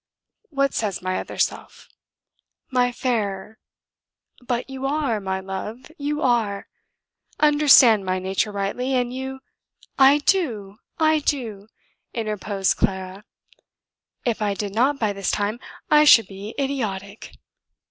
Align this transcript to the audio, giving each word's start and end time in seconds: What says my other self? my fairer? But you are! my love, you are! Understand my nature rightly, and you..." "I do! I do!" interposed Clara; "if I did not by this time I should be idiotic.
What 0.49 0.73
says 0.73 1.03
my 1.03 1.19
other 1.19 1.37
self? 1.37 1.87
my 2.71 2.91
fairer? 2.91 3.59
But 4.41 4.67
you 4.67 4.87
are! 4.87 5.19
my 5.19 5.39
love, 5.39 5.91
you 5.99 6.23
are! 6.23 6.67
Understand 7.39 8.03
my 8.03 8.17
nature 8.17 8.51
rightly, 8.51 8.95
and 8.95 9.13
you..." 9.13 9.41
"I 10.11 10.17
do! 10.25 10.77
I 10.97 11.19
do!" 11.19 11.67
interposed 12.15 12.77
Clara; 12.77 13.25
"if 14.25 14.41
I 14.41 14.55
did 14.55 14.73
not 14.73 14.97
by 14.97 15.13
this 15.13 15.29
time 15.29 15.59
I 15.91 16.03
should 16.05 16.25
be 16.25 16.55
idiotic. 16.57 17.33